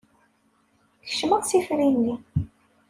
[1.07, 2.15] Kecmeɣ s ifri-nni.